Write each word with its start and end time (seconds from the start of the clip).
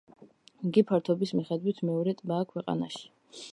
იგი 0.69 0.83
ფართობის 0.91 1.35
მიხედვით 1.41 1.83
მეორე 1.91 2.17
ტბაა 2.23 2.51
ქვეყანაში. 2.55 3.07